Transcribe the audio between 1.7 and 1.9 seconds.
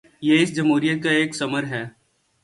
ہے۔